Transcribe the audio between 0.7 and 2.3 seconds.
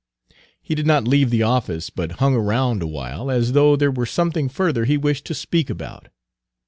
did not leave the office, but